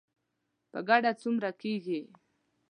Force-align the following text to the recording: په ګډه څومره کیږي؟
په 0.71 0.79
ګډه 0.89 1.11
څومره 1.21 1.49
کیږي؟ 1.61 2.01